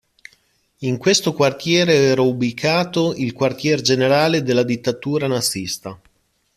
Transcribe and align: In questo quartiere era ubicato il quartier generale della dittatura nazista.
In 0.79 0.97
questo 0.97 1.31
quartiere 1.31 1.93
era 1.93 2.23
ubicato 2.23 3.13
il 3.13 3.33
quartier 3.33 3.81
generale 3.81 4.41
della 4.41 4.63
dittatura 4.63 5.27
nazista. 5.27 5.95